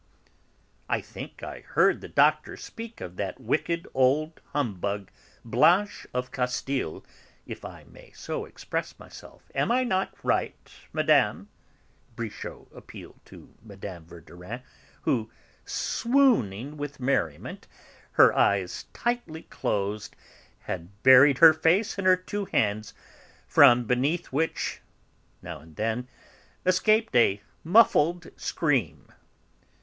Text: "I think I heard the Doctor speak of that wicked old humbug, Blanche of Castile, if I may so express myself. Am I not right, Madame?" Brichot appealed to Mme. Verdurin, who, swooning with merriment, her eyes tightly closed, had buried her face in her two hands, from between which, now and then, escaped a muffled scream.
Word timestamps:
"I 0.89 0.99
think 0.99 1.43
I 1.43 1.59
heard 1.59 2.01
the 2.01 2.07
Doctor 2.07 2.57
speak 2.57 3.01
of 3.01 3.17
that 3.17 3.39
wicked 3.39 3.87
old 3.93 4.41
humbug, 4.51 5.11
Blanche 5.45 6.07
of 6.11 6.31
Castile, 6.31 7.05
if 7.45 7.63
I 7.63 7.83
may 7.83 8.11
so 8.15 8.45
express 8.45 8.97
myself. 8.97 9.43
Am 9.53 9.71
I 9.71 9.83
not 9.83 10.15
right, 10.23 10.57
Madame?" 10.91 11.49
Brichot 12.15 12.71
appealed 12.75 13.19
to 13.25 13.53
Mme. 13.61 14.01
Verdurin, 14.03 14.63
who, 15.03 15.29
swooning 15.65 16.77
with 16.77 16.99
merriment, 16.99 17.67
her 18.13 18.33
eyes 18.35 18.87
tightly 18.93 19.43
closed, 19.43 20.15
had 20.61 21.03
buried 21.03 21.37
her 21.37 21.53
face 21.53 21.99
in 21.99 22.05
her 22.05 22.17
two 22.17 22.45
hands, 22.45 22.95
from 23.47 23.85
between 23.85 24.17
which, 24.31 24.81
now 25.43 25.59
and 25.59 25.75
then, 25.75 26.07
escaped 26.65 27.15
a 27.15 27.39
muffled 27.63 28.31
scream. 28.35 29.07